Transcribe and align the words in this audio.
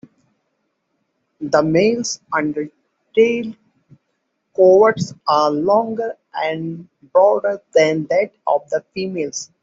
The 1.41 1.61
males' 1.61 2.21
under 2.33 2.67
tail 3.15 3.53
coverts 4.55 5.13
are 5.27 5.51
longer 5.51 6.17
and 6.33 6.87
broader 7.13 7.61
than 7.75 8.07
that 8.07 8.31
of 8.47 8.67
the 8.71 8.83
females. 8.95 9.51